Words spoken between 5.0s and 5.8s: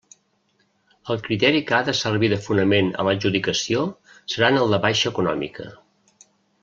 econòmica.